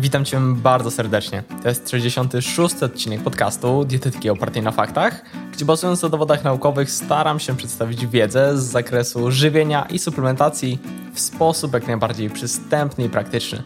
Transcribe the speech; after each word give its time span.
Witam 0.00 0.24
Cię 0.24 0.40
bardzo 0.40 0.90
serdecznie. 0.90 1.42
To 1.62 1.68
jest 1.68 1.90
66. 1.90 2.82
odcinek 2.82 3.22
podcastu 3.22 3.84
Dietetyki 3.84 4.30
opartej 4.30 4.62
na 4.62 4.70
faktach, 4.70 5.24
gdzie 5.52 5.64
bazując 5.64 6.02
na 6.02 6.08
dowodach 6.08 6.44
naukowych 6.44 6.90
staram 6.90 7.40
się 7.40 7.56
przedstawić 7.56 8.06
wiedzę 8.06 8.58
z 8.58 8.62
zakresu 8.62 9.30
żywienia 9.30 9.86
i 9.90 9.98
suplementacji 9.98 10.78
w 11.14 11.20
sposób 11.20 11.74
jak 11.74 11.86
najbardziej 11.86 12.30
przystępny 12.30 13.04
i 13.04 13.08
praktyczny. 13.08 13.62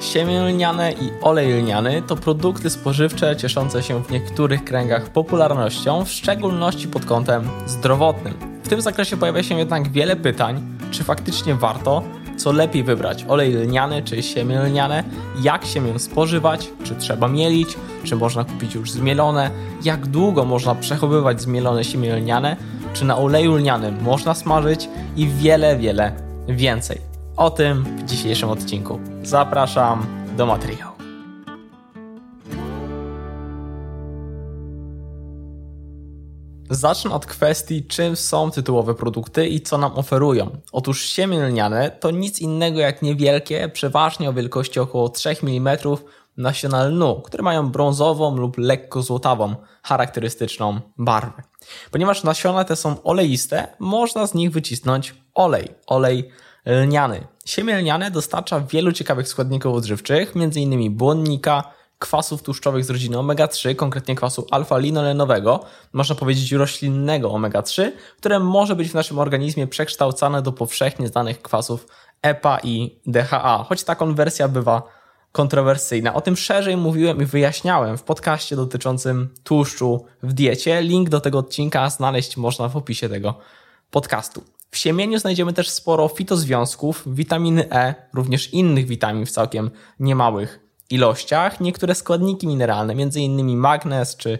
Siemię 0.00 0.40
lniane 0.40 0.92
i 0.92 1.10
olej 1.22 1.52
lniany 1.52 2.02
to 2.02 2.16
produkty 2.16 2.70
spożywcze 2.70 3.36
cieszące 3.36 3.82
się 3.82 4.04
w 4.04 4.10
niektórych 4.10 4.64
kręgach 4.64 5.12
popularnością, 5.12 6.04
w 6.04 6.10
szczególności 6.10 6.88
pod 6.88 7.04
kątem 7.04 7.48
zdrowotnym. 7.66 8.34
W 8.64 8.68
tym 8.68 8.80
zakresie 8.80 9.16
pojawia 9.16 9.42
się 9.42 9.58
jednak 9.58 9.92
wiele 9.92 10.16
pytań, 10.16 10.78
czy 10.90 11.04
faktycznie 11.04 11.54
warto 11.54 12.02
co 12.38 12.52
lepiej 12.52 12.84
wybrać? 12.84 13.24
Olej 13.28 13.52
lniany 13.52 14.02
czy 14.02 14.22
siemię 14.22 14.60
lniane? 14.60 15.04
Jak 15.42 15.64
siemię 15.64 15.98
spożywać? 15.98 16.70
Czy 16.84 16.94
trzeba 16.94 17.28
mielić? 17.28 17.76
Czy 18.04 18.16
można 18.16 18.44
kupić 18.44 18.74
już 18.74 18.90
zmielone? 18.90 19.50
Jak 19.84 20.06
długo 20.06 20.44
można 20.44 20.74
przechowywać 20.74 21.42
zmielone 21.42 21.84
siemię 21.84 22.16
lniane? 22.16 22.56
Czy 22.92 23.04
na 23.04 23.16
oleju 23.16 23.56
lnianym 23.56 24.02
można 24.02 24.34
smażyć? 24.34 24.88
I 25.16 25.28
wiele, 25.28 25.76
wiele 25.76 26.12
więcej. 26.48 26.98
O 27.36 27.50
tym 27.50 27.84
w 27.84 28.04
dzisiejszym 28.04 28.50
odcinku. 28.50 29.00
Zapraszam 29.22 30.06
do 30.36 30.46
materiału. 30.46 30.97
Zacznę 36.70 37.10
od 37.10 37.26
kwestii, 37.26 37.86
czym 37.86 38.16
są 38.16 38.50
tytułowe 38.50 38.94
produkty 38.94 39.46
i 39.46 39.60
co 39.60 39.78
nam 39.78 39.92
oferują. 39.94 40.50
Otóż 40.72 41.02
siemię 41.02 41.38
lniane 41.38 41.90
to 41.90 42.10
nic 42.10 42.40
innego 42.40 42.80
jak 42.80 43.02
niewielkie, 43.02 43.68
przeważnie 43.68 44.30
o 44.30 44.32
wielkości 44.32 44.80
około 44.80 45.08
3 45.08 45.36
mm 45.42 45.78
nasiona 46.36 46.84
lnu, 46.84 47.22
które 47.24 47.42
mają 47.42 47.70
brązową 47.70 48.36
lub 48.36 48.58
lekko 48.58 49.02
złotawą, 49.02 49.54
charakterystyczną 49.82 50.80
barwę. 50.98 51.42
Ponieważ 51.90 52.24
nasiona 52.24 52.64
te 52.64 52.76
są 52.76 53.02
oleiste, 53.02 53.68
można 53.78 54.26
z 54.26 54.34
nich 54.34 54.50
wycisnąć 54.50 55.14
olej, 55.34 55.68
olej 55.86 56.30
lniany. 56.66 57.26
Siemię 57.44 57.78
lniane 57.78 58.10
dostarcza 58.10 58.60
wielu 58.60 58.92
ciekawych 58.92 59.28
składników 59.28 59.74
odżywczych, 59.74 60.32
m.in. 60.36 60.96
błonnika, 60.96 61.77
kwasów 61.98 62.42
tłuszczowych 62.42 62.84
z 62.84 62.90
rodziny 62.90 63.16
omega-3, 63.16 63.74
konkretnie 63.74 64.14
kwasu 64.14 64.46
alfa-linolenowego, 64.50 65.60
można 65.92 66.14
powiedzieć 66.14 66.52
roślinnego 66.52 67.28
omega-3, 67.28 67.90
które 68.18 68.40
może 68.40 68.76
być 68.76 68.90
w 68.90 68.94
naszym 68.94 69.18
organizmie 69.18 69.66
przekształcane 69.66 70.42
do 70.42 70.52
powszechnie 70.52 71.08
znanych 71.08 71.42
kwasów 71.42 71.86
EPA 72.22 72.58
i 72.62 73.00
DHA, 73.06 73.64
choć 73.68 73.84
ta 73.84 73.94
konwersja 73.94 74.48
bywa 74.48 74.82
kontrowersyjna. 75.32 76.14
O 76.14 76.20
tym 76.20 76.36
szerzej 76.36 76.76
mówiłem 76.76 77.22
i 77.22 77.24
wyjaśniałem 77.24 77.98
w 77.98 78.02
podcaście 78.02 78.56
dotyczącym 78.56 79.34
tłuszczu 79.44 80.04
w 80.22 80.32
diecie. 80.32 80.82
Link 80.82 81.08
do 81.08 81.20
tego 81.20 81.38
odcinka 81.38 81.90
znaleźć 81.90 82.36
można 82.36 82.68
w 82.68 82.76
opisie 82.76 83.08
tego 83.08 83.34
podcastu. 83.90 84.44
W 84.70 84.76
siemieniu 84.76 85.18
znajdziemy 85.18 85.52
też 85.52 85.70
sporo 85.70 86.08
fitozwiązków, 86.08 87.02
witaminy 87.06 87.72
E, 87.72 87.94
również 88.14 88.54
innych 88.54 88.86
witamin 88.86 89.26
w 89.26 89.30
całkiem 89.30 89.70
niemałych 90.00 90.67
ilościach 90.90 91.60
niektóre 91.60 91.94
składniki 91.94 92.46
mineralne, 92.46 92.92
m.in. 92.92 93.56
magnez 93.56 94.16
czy 94.16 94.38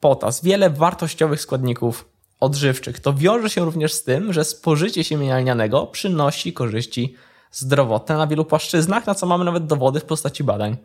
potas, 0.00 0.44
wiele 0.44 0.70
wartościowych 0.70 1.40
składników 1.40 2.08
odżywczych. 2.40 3.00
To 3.00 3.14
wiąże 3.14 3.50
się 3.50 3.64
również 3.64 3.92
z 3.92 4.04
tym, 4.04 4.32
że 4.32 4.44
spożycie 4.44 5.04
siemienia 5.04 5.38
lnianego 5.38 5.86
przynosi 5.86 6.52
korzyści 6.52 7.14
zdrowotne 7.50 8.16
na 8.16 8.26
wielu 8.26 8.44
płaszczyznach, 8.44 9.06
na 9.06 9.14
co 9.14 9.26
mamy 9.26 9.44
nawet 9.44 9.66
dowody 9.66 10.00
w 10.00 10.04
postaci 10.04 10.44
badań 10.44 10.76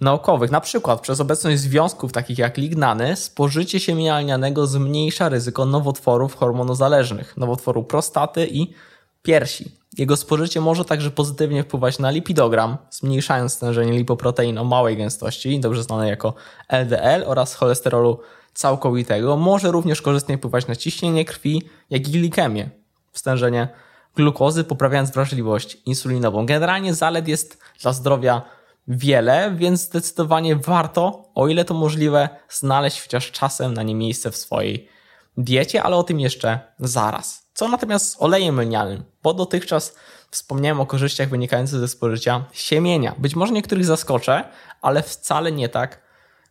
naukowych. 0.00 0.50
Na 0.50 0.60
przykład 0.60 1.00
przez 1.00 1.20
obecność 1.20 1.60
związków 1.60 2.12
takich 2.12 2.38
jak 2.38 2.56
lignany, 2.56 3.16
spożycie 3.16 3.80
siemienia 3.80 4.20
lnianego 4.20 4.66
zmniejsza 4.66 5.28
ryzyko 5.28 5.64
nowotworów 5.64 6.36
hormonozależnych, 6.36 7.36
nowotworu 7.36 7.84
prostaty 7.84 8.48
i 8.50 8.74
piersi. 9.22 9.77
Jego 9.98 10.16
spożycie 10.16 10.60
może 10.60 10.84
także 10.84 11.10
pozytywnie 11.10 11.62
wpływać 11.62 11.98
na 11.98 12.10
lipidogram, 12.10 12.76
zmniejszając 12.90 13.52
stężenie 13.52 13.92
lipoprotein 13.92 14.58
o 14.58 14.64
małej 14.64 14.96
gęstości, 14.96 15.60
dobrze 15.60 15.82
znane 15.82 16.08
jako 16.08 16.34
LDL 16.68 17.24
oraz 17.26 17.54
cholesterolu 17.54 18.20
całkowitego. 18.54 19.36
Może 19.36 19.70
również 19.70 20.02
korzystnie 20.02 20.38
wpływać 20.38 20.66
na 20.66 20.76
ciśnienie 20.76 21.24
krwi, 21.24 21.62
jak 21.90 22.08
i 22.08 22.10
glikemię, 22.10 22.70
stężenie 23.12 23.68
glukozy, 24.16 24.64
poprawiając 24.64 25.10
wrażliwość 25.10 25.78
insulinową. 25.86 26.46
Generalnie 26.46 26.94
zalet 26.94 27.28
jest 27.28 27.58
dla 27.82 27.92
zdrowia 27.92 28.42
wiele, 28.88 29.54
więc 29.56 29.80
zdecydowanie 29.80 30.56
warto, 30.56 31.24
o 31.34 31.48
ile 31.48 31.64
to 31.64 31.74
możliwe, 31.74 32.28
znaleźć 32.50 33.02
chociaż 33.02 33.30
czasem 33.30 33.74
na 33.74 33.82
nie 33.82 33.94
miejsce 33.94 34.30
w 34.30 34.36
swojej 34.36 34.88
diecie, 35.36 35.82
ale 35.82 35.96
o 35.96 36.02
tym 36.02 36.20
jeszcze 36.20 36.58
zaraz. 36.78 37.48
Co 37.54 37.68
natomiast 37.68 38.12
z 38.12 38.22
olejem 38.22 38.60
lnianym? 38.60 39.02
Bo 39.22 39.34
dotychczas 39.34 39.96
wspomniałem 40.30 40.80
o 40.80 40.86
korzyściach 40.86 41.28
wynikających 41.28 41.80
ze 41.80 41.88
spożycia 41.88 42.44
siemienia. 42.52 43.14
Być 43.18 43.36
może 43.36 43.52
niektórych 43.52 43.84
zaskoczę, 43.84 44.44
ale 44.82 45.02
wcale 45.02 45.52
nie 45.52 45.68
tak 45.68 46.00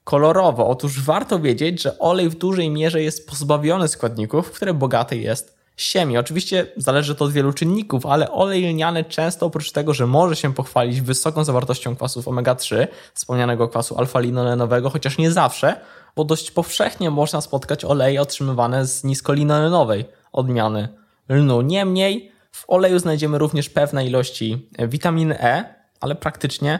kolorowo. 0.04 0.68
Otóż 0.68 1.02
warto 1.02 1.40
wiedzieć, 1.40 1.82
że 1.82 2.00
olej 2.00 2.30
w 2.30 2.36
dużej 2.36 2.70
mierze 2.70 3.02
jest 3.02 3.30
pozbawiony 3.30 3.88
składników, 3.88 4.48
w 4.48 4.52
które 4.52 4.74
bogaty 4.74 5.18
jest 5.18 5.58
siemię. 5.78 6.20
Oczywiście 6.20 6.68
zależy 6.78 7.16
to 7.16 7.26
od 7.26 7.32
wielu 7.32 7.54
czynników, 7.54 8.06
ale 8.06 8.32
olej 8.32 8.64
lniany 8.64 9.04
często 9.04 9.46
oprócz 9.46 9.72
tego, 9.72 9.94
że 9.94 10.08
może 10.08 10.36
się 10.36 10.54
pochwalić 10.54 11.02
wysoką 11.02 11.44
zawartością 11.44 11.96
kwasów 11.96 12.28
omega-3, 12.28 12.88
wspomnianego 13.14 13.68
kwasu 13.68 13.96
alfa-linolenowego, 13.96 14.90
chociaż 14.90 15.18
nie 15.18 15.32
zawsze, 15.32 15.80
bo 16.18 16.24
dość 16.24 16.52
powszechnie 16.52 17.12
można 17.12 17.42
spotkać 17.42 17.86
oleje 17.86 18.22
otrzymywane 18.22 18.86
z 18.86 19.04
niskolinolenowej 19.04 20.06
odmiany 20.32 20.90
lnu. 21.30 21.62
Niemniej 21.62 22.32
w 22.52 22.66
oleju 22.68 23.00
znajdziemy 23.00 23.38
również 23.38 23.70
pewne 23.70 24.06
ilości 24.06 24.70
witaminy 24.88 25.40
E, 25.40 25.76
ale 26.00 26.16
praktycznie 26.16 26.80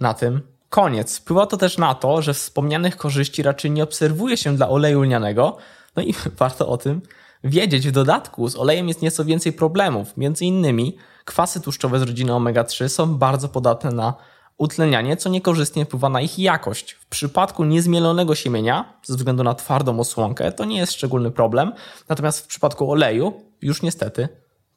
na 0.00 0.14
tym 0.14 0.40
koniec. 0.68 1.18
Wpływa 1.18 1.46
to 1.46 1.56
też 1.56 1.78
na 1.78 1.94
to, 1.94 2.22
że 2.22 2.34
wspomnianych 2.34 2.96
korzyści 2.96 3.42
raczej 3.42 3.70
nie 3.70 3.82
obserwuje 3.82 4.36
się 4.36 4.56
dla 4.56 4.68
oleju 4.68 5.02
lnianego, 5.02 5.56
no 5.96 6.02
i 6.02 6.14
warto 6.38 6.68
o 6.68 6.76
tym 6.76 7.02
wiedzieć. 7.44 7.88
W 7.88 7.92
dodatku 7.92 8.48
z 8.48 8.56
olejem 8.56 8.88
jest 8.88 9.02
nieco 9.02 9.24
więcej 9.24 9.52
problemów. 9.52 10.16
Między 10.16 10.44
innymi 10.44 10.96
kwasy 11.24 11.60
tłuszczowe 11.60 11.98
z 11.98 12.02
rodziny 12.02 12.32
omega-3 12.32 12.88
są 12.88 13.14
bardzo 13.18 13.48
podatne 13.48 13.90
na 13.90 14.14
utlenianie, 14.60 15.16
co 15.16 15.28
niekorzystnie 15.28 15.84
wpływa 15.84 16.08
na 16.08 16.20
ich 16.20 16.38
jakość. 16.38 16.92
W 16.92 17.06
przypadku 17.06 17.64
niezmielonego 17.64 18.34
siemienia, 18.34 18.92
ze 19.02 19.16
względu 19.16 19.44
na 19.44 19.54
twardą 19.54 20.00
osłonkę, 20.00 20.52
to 20.52 20.64
nie 20.64 20.78
jest 20.78 20.92
szczególny 20.92 21.30
problem, 21.30 21.72
natomiast 22.08 22.40
w 22.40 22.46
przypadku 22.46 22.92
oleju 22.92 23.42
już 23.62 23.82
niestety 23.82 24.28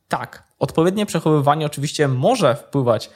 tak. 0.07 0.43
Odpowiednie 0.59 1.05
przechowywanie 1.05 1.65
oczywiście 1.65 2.07
może 2.07 2.55
wpływać 2.55 3.09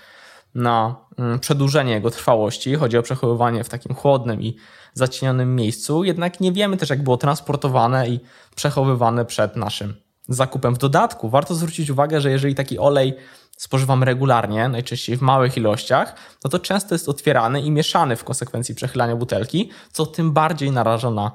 na 0.55 0.95
mm, 1.17 1.39
przedłużenie 1.39 1.93
jego 1.93 2.11
trwałości. 2.11 2.75
Chodzi 2.75 2.97
o 2.97 3.01
przechowywanie 3.01 3.63
w 3.63 3.69
takim 3.69 3.95
chłodnym 3.95 4.41
i 4.41 4.57
zacienionym 4.93 5.55
miejscu, 5.55 6.03
jednak 6.03 6.39
nie 6.39 6.51
wiemy 6.51 6.77
też, 6.77 6.89
jak 6.89 7.03
było 7.03 7.17
transportowane 7.17 8.09
i 8.09 8.19
przechowywane 8.55 9.25
przed 9.25 9.55
naszym 9.55 10.06
zakupem. 10.29 10.75
W 10.75 10.77
dodatku 10.77 11.29
warto 11.29 11.55
zwrócić 11.55 11.89
uwagę, 11.89 12.21
że 12.21 12.31
jeżeli 12.31 12.55
taki 12.55 12.79
olej 12.79 13.15
spożywamy 13.57 14.05
regularnie, 14.05 14.69
najczęściej 14.69 15.17
w 15.17 15.21
małych 15.21 15.57
ilościach, 15.57 16.15
no 16.43 16.49
to 16.49 16.59
często 16.59 16.95
jest 16.95 17.09
otwierany 17.09 17.61
i 17.61 17.71
mieszany 17.71 18.15
w 18.15 18.23
konsekwencji 18.23 18.75
przechylania 18.75 19.15
butelki, 19.15 19.69
co 19.91 20.05
tym 20.05 20.31
bardziej 20.31 20.71
naraża 20.71 21.11
na 21.11 21.31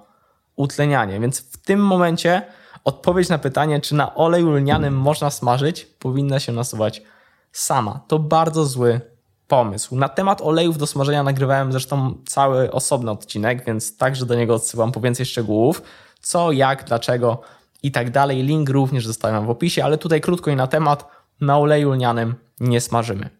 utlenianie. 0.56 1.20
Więc 1.20 1.40
w 1.40 1.56
tym 1.56 1.80
momencie 1.80 2.42
odpowiedź 2.84 3.28
na 3.28 3.38
pytanie, 3.38 3.80
czy 3.80 3.94
na 3.94 4.14
oleju 4.14 4.50
lnianym 4.50 4.94
można 4.94 5.30
smażyć, 5.30 5.84
powinna 5.84 6.40
się 6.40 6.52
nasuwać 6.52 7.02
sama. 7.52 8.00
To 8.08 8.18
bardzo 8.18 8.64
zły 8.64 9.00
pomysł. 9.48 9.96
Na 9.96 10.08
temat 10.08 10.42
olejów 10.42 10.78
do 10.78 10.86
smażenia 10.86 11.22
nagrywałem 11.22 11.72
zresztą 11.72 12.14
cały 12.26 12.72
osobny 12.72 13.10
odcinek, 13.10 13.64
więc 13.64 13.96
także 13.96 14.26
do 14.26 14.34
niego 14.34 14.54
odsyłam 14.54 14.92
po 14.92 15.00
więcej 15.00 15.26
szczegółów. 15.26 15.82
Co, 16.20 16.52
jak, 16.52 16.84
dlaczego 16.84 17.40
i 17.82 17.92
tak 17.92 18.10
dalej. 18.10 18.42
Link 18.42 18.68
również 18.68 19.06
zostawiam 19.06 19.46
w 19.46 19.50
opisie, 19.50 19.84
ale 19.84 19.98
tutaj 19.98 20.20
krótko 20.20 20.50
i 20.50 20.56
na 20.56 20.66
temat 20.66 21.06
na 21.40 21.58
oleju 21.58 21.92
lnianym 21.92 22.34
nie 22.60 22.80
smażymy. 22.80 23.30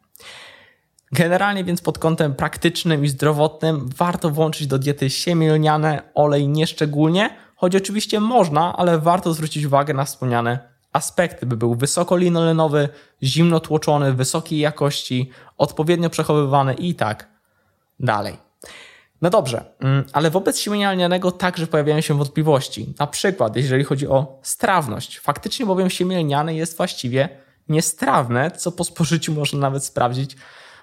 Generalnie 1.12 1.64
więc 1.64 1.80
pod 1.80 1.98
kątem 1.98 2.34
praktycznym 2.34 3.04
i 3.04 3.08
zdrowotnym 3.08 3.88
warto 3.96 4.30
włączyć 4.30 4.66
do 4.66 4.78
diety 4.78 5.10
siemię 5.10 5.52
lniane, 5.52 6.02
olej 6.14 6.48
nieszczególnie, 6.48 7.36
choć 7.56 7.76
oczywiście 7.76 8.20
można, 8.20 8.76
ale 8.76 8.98
warto 8.98 9.34
zwrócić 9.34 9.64
uwagę 9.64 9.94
na 9.94 10.04
wspomniane 10.04 10.72
aspekty, 10.92 11.46
by 11.46 11.56
był 11.56 11.74
wysoko 11.74 12.16
linolenowy, 12.16 12.88
zimno 13.22 13.60
tłoczony, 13.60 14.12
wysokiej 14.12 14.58
jakości, 14.58 15.30
odpowiednio 15.58 16.10
przechowywany 16.10 16.74
i 16.74 16.94
tak 16.94 17.28
dalej. 18.00 18.36
No 19.22 19.30
dobrze, 19.30 19.64
mm, 19.80 20.04
ale 20.12 20.30
wobec 20.30 20.58
siemienia 20.58 20.92
lnianego 20.92 21.32
także 21.32 21.66
pojawiają 21.66 22.00
się 22.00 22.18
wątpliwości. 22.18 22.94
Na 22.98 23.06
przykład, 23.06 23.56
jeżeli 23.56 23.84
chodzi 23.84 24.08
o 24.08 24.38
strawność. 24.42 25.18
Faktycznie 25.18 25.66
bowiem 25.66 25.90
siemię 25.90 26.18
lniane 26.18 26.54
jest 26.54 26.76
właściwie 26.76 27.28
niestrawne, 27.68 28.50
co 28.50 28.72
po 28.72 28.84
spożyciu 28.84 29.32
można 29.32 29.58
nawet 29.58 29.84
sprawdzić 29.84 30.36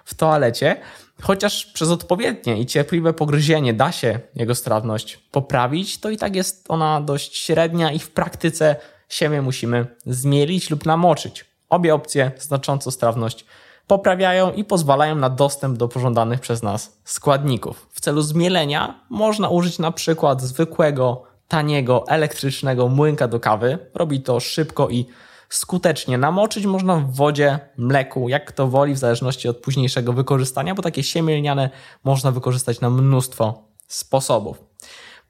w 0.04 0.14
toalecie, 0.14 0.76
chociaż 1.22 1.66
przez 1.66 1.88
odpowiednie 1.88 2.60
i 2.60 2.66
cierpliwe 2.66 3.12
pogryzienie 3.12 3.74
da 3.74 3.92
się 3.92 4.20
jego 4.34 4.54
strawność 4.54 5.16
poprawić, 5.16 6.00
to 6.00 6.10
i 6.10 6.16
tak 6.16 6.36
jest 6.36 6.64
ona 6.68 7.00
dość 7.00 7.36
średnia 7.36 7.92
i 7.92 7.98
w 7.98 8.10
praktyce 8.10 8.76
siemię 9.08 9.42
musimy 9.42 9.86
zmielić 10.06 10.70
lub 10.70 10.86
namoczyć. 10.86 11.44
Obie 11.68 11.94
opcje 11.94 12.30
znacząco 12.38 12.90
strawność 12.90 13.44
poprawiają 13.90 14.52
i 14.52 14.64
pozwalają 14.64 15.14
na 15.14 15.30
dostęp 15.30 15.78
do 15.78 15.88
pożądanych 15.88 16.40
przez 16.40 16.62
nas 16.62 17.00
składników. 17.04 17.86
W 17.92 18.00
celu 18.00 18.22
zmielenia 18.22 19.00
można 19.08 19.48
użyć 19.48 19.78
na 19.78 19.92
przykład 19.92 20.42
zwykłego, 20.42 21.22
taniego, 21.48 22.04
elektrycznego 22.08 22.88
młynka 22.88 23.28
do 23.28 23.40
kawy. 23.40 23.78
Robi 23.94 24.20
to 24.20 24.40
szybko 24.40 24.88
i 24.88 25.06
skutecznie. 25.48 26.18
Namoczyć 26.18 26.66
można 26.66 26.96
w 26.96 27.14
wodzie, 27.14 27.58
mleku, 27.76 28.28
jak 28.28 28.44
kto 28.44 28.66
woli, 28.68 28.94
w 28.94 28.98
zależności 28.98 29.48
od 29.48 29.56
późniejszego 29.56 30.12
wykorzystania, 30.12 30.74
bo 30.74 30.82
takie 30.82 31.02
siemię 31.02 31.36
lniane 31.36 31.70
można 32.04 32.30
wykorzystać 32.30 32.80
na 32.80 32.90
mnóstwo 32.90 33.62
sposobów. 33.88 34.62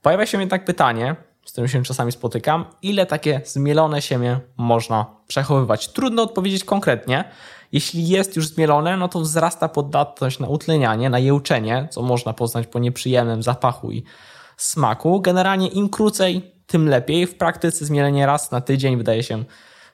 Pojawia 0.02 0.26
się 0.26 0.40
jednak 0.40 0.64
pytanie, 0.64 1.16
z 1.44 1.52
którym 1.52 1.68
się 1.68 1.82
czasami 1.82 2.12
spotykam, 2.12 2.64
ile 2.82 3.06
takie 3.06 3.40
zmielone 3.44 4.02
siemię 4.02 4.40
można 4.56 5.06
przechowywać. 5.26 5.88
Trudno 5.88 6.22
odpowiedzieć 6.22 6.64
konkretnie. 6.64 7.24
Jeśli 7.72 8.08
jest 8.08 8.36
już 8.36 8.48
zmielone, 8.48 8.96
no 8.96 9.08
to 9.08 9.20
wzrasta 9.20 9.68
podatność 9.68 10.38
na 10.38 10.48
utlenianie, 10.48 11.10
na 11.10 11.18
jełczenie, 11.18 11.88
co 11.90 12.02
można 12.02 12.32
poznać 12.32 12.66
po 12.66 12.78
nieprzyjemnym 12.78 13.42
zapachu 13.42 13.92
i 13.92 14.04
smaku. 14.56 15.20
Generalnie 15.20 15.68
im 15.68 15.88
krócej, 15.88 16.54
tym 16.66 16.88
lepiej. 16.88 17.26
W 17.26 17.34
praktyce 17.34 17.84
zmielenie 17.84 18.26
raz 18.26 18.50
na 18.50 18.60
tydzień 18.60 18.96
wydaje 18.96 19.22
się 19.22 19.44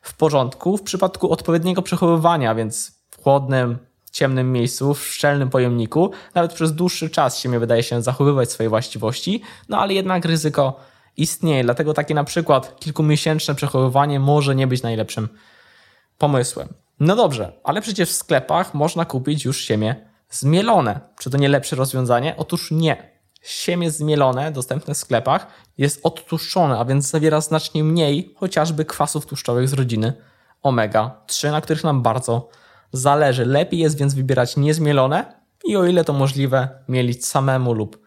w 0.03 0.17
porządku. 0.17 0.77
W 0.77 0.83
przypadku 0.83 1.31
odpowiedniego 1.31 1.83
przechowywania, 1.83 2.55
więc 2.55 3.01
w 3.11 3.23
chłodnym, 3.23 3.79
ciemnym 4.13 4.53
miejscu, 4.53 4.95
w 4.95 5.07
szczelnym 5.07 5.51
pojemniku, 5.51 6.11
nawet 6.35 6.53
przez 6.53 6.75
dłuższy 6.75 7.11
czas 7.11 7.39
siemię 7.39 7.59
wydaje 7.59 7.83
się 7.83 8.03
zachowywać 8.03 8.53
swoje 8.53 8.69
właściwości, 8.69 9.43
no 9.69 9.79
ale 9.79 9.95
jednak 9.95 10.25
ryzyko 10.25 10.81
istnieje. 11.17 11.65
Dlatego 11.65 11.95
takie 11.95 12.15
na 12.15 12.25
przykład 12.25 12.81
kilkumiesięczne 12.81 13.55
przechowywanie 13.55 14.21
może 14.21 14.55
nie 14.55 14.67
być 14.67 14.83
najlepszym 14.83 15.29
pomysłem. 16.19 16.69
No 17.01 17.17
dobrze, 17.17 17.53
ale 17.65 17.81
przecież 17.81 18.11
w 18.11 18.13
sklepach 18.13 18.75
można 18.75 19.05
kupić 19.05 19.45
już 19.45 19.61
siemię 19.61 19.95
zmielone. 20.31 21.01
Czy 21.19 21.31
to 21.31 21.39
nie 21.39 21.49
lepsze 21.49 21.77
rozwiązanie? 21.77 22.35
Otóż 22.37 22.71
nie. 22.71 23.17
Siemię 23.43 23.91
zmielone, 23.91 24.53
dostępne 24.53 24.95
w 24.95 24.99
sklepach, 24.99 25.47
jest 25.79 26.01
odtłuszczone, 26.07 26.79
a 26.79 26.85
więc 26.85 27.11
zawiera 27.11 27.41
znacznie 27.41 27.85
mniej 27.85 28.35
chociażby 28.37 28.85
kwasów 28.85 29.27
tłuszczowych 29.27 29.69
z 29.69 29.73
rodziny 29.73 30.13
omega-3, 30.63 31.51
na 31.51 31.61
których 31.61 31.85
nam 31.85 32.03
bardzo 32.03 32.49
zależy. 32.93 33.47
Lepiej 33.47 33.81
jest 33.81 33.99
więc 33.99 34.15
wybierać 34.15 34.57
niezmielone 34.57 35.35
i 35.65 35.77
o 35.77 35.85
ile 35.85 36.05
to 36.05 36.13
możliwe, 36.13 36.69
mielić 36.89 37.27
samemu 37.27 37.73
lub 37.73 38.07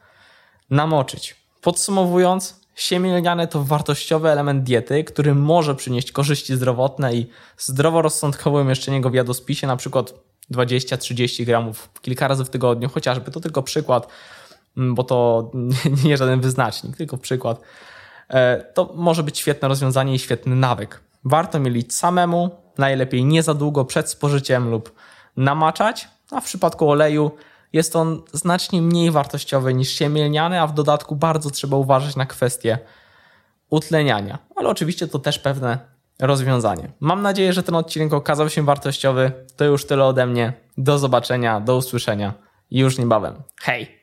namoczyć. 0.69 1.35
Podsumowując, 1.62 2.62
siemię 2.81 3.18
lniane 3.18 3.48
to 3.48 3.64
wartościowy 3.64 4.30
element 4.30 4.64
diety, 4.64 5.04
który 5.04 5.36
może 5.36 5.76
przynieść 5.76 6.12
korzyści 6.12 6.56
zdrowotne 6.56 7.16
i 7.16 7.30
zdroworozsądkowe 7.58 8.62
umieszczenie 8.62 9.02
go 9.02 9.10
w 9.10 9.14
jadłospisie, 9.14 9.68
na 9.68 9.78
przykład 9.78 10.14
20-30 10.54 11.46
gramów 11.46 11.90
kilka 12.02 12.28
razy 12.28 12.46
w 12.46 12.50
tygodniu, 12.50 12.90
chociażby. 12.90 13.31
To 13.31 13.40
tylko 13.40 13.64
przykład 13.64 14.08
Mm, 14.78 14.96
bo 14.96 15.04
to 15.04 15.52
nie 16.06 16.18
żaden 16.18 16.42
wyznacznik, 16.42 16.98
tylko 16.98 17.18
przykład. 17.18 17.62
E, 18.30 18.64
to 18.74 18.94
może 18.96 19.24
być 19.24 19.38
świetne 19.38 19.68
rozwiązanie 19.68 20.16
i 20.16 20.20
świetny 20.20 20.56
nawyk. 20.56 21.00
Warto 21.24 21.60
mielić 21.60 21.96
samemu, 21.96 22.50
najlepiej 22.78 23.26
nie 23.26 23.44
za 23.44 23.54
długo 23.54 23.86
przed 23.86 24.10
spożyciem 24.10 24.70
lub 24.70 24.96
namaczać, 25.38 26.08
a 26.31 26.42
w 26.42 26.46
przypadku 26.46 26.92
oleju 26.92 27.31
jest 27.74 27.95
on 27.95 28.21
znacznie 28.33 28.81
mniej 28.81 29.12
wartościowy 29.12 29.74
niż 29.74 29.89
siemielniany, 29.89 30.62
a 30.62 30.68
w 30.68 30.74
dodatku 30.74 31.16
bardzo 31.16 31.50
trzeba 31.50 31.77
uważać 31.77 32.16
na 32.16 32.25
kwestie 32.25 32.80
utleniania. 33.69 34.39
Ale 34.56 34.69
oczywiście 34.69 35.07
to 35.07 35.19
też 35.19 35.39
pewne 35.39 35.80
rozwiązanie. 36.19 36.92
Mam 37.00 37.21
nadzieję, 37.21 37.54
że 37.54 37.63
ten 37.63 37.75
odcinek 37.75 38.13
okazał 38.13 38.50
się 38.50 38.63
wartościowy. 38.63 39.31
To 39.56 39.66
już 39.66 39.86
tyle 39.86 40.06
ode 40.06 40.25
mnie. 40.25 40.54
Do 40.77 41.00
zobaczenia, 41.00 41.60
do 41.60 41.75
usłyszenia 41.77 42.33
już 42.71 42.98
niebawem. 42.98 43.36
Hej! 43.62 43.99